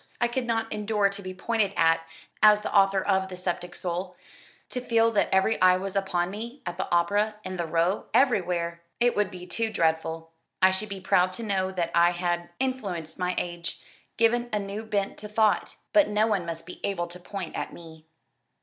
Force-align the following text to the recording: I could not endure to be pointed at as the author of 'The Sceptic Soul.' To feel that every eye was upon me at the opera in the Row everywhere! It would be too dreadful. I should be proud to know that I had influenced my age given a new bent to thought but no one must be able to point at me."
I 0.19 0.27
could 0.27 0.47
not 0.47 0.73
endure 0.73 1.09
to 1.09 1.21
be 1.21 1.31
pointed 1.35 1.73
at 1.77 1.99
as 2.41 2.61
the 2.61 2.75
author 2.75 3.03
of 3.03 3.29
'The 3.29 3.37
Sceptic 3.37 3.75
Soul.' 3.75 4.15
To 4.69 4.81
feel 4.81 5.11
that 5.11 5.29
every 5.31 5.61
eye 5.61 5.77
was 5.77 5.95
upon 5.95 6.31
me 6.31 6.63
at 6.65 6.77
the 6.77 6.89
opera 6.91 7.35
in 7.43 7.57
the 7.57 7.67
Row 7.67 8.07
everywhere! 8.11 8.81
It 8.99 9.15
would 9.15 9.29
be 9.29 9.45
too 9.45 9.71
dreadful. 9.71 10.31
I 10.59 10.71
should 10.71 10.89
be 10.89 11.01
proud 11.01 11.31
to 11.33 11.43
know 11.43 11.71
that 11.73 11.91
I 11.93 12.13
had 12.13 12.49
influenced 12.59 13.19
my 13.19 13.35
age 13.37 13.79
given 14.17 14.49
a 14.51 14.57
new 14.57 14.81
bent 14.85 15.17
to 15.19 15.27
thought 15.27 15.75
but 15.93 16.07
no 16.07 16.25
one 16.25 16.47
must 16.47 16.65
be 16.65 16.79
able 16.83 17.05
to 17.05 17.19
point 17.19 17.55
at 17.55 17.71
me." 17.71 18.07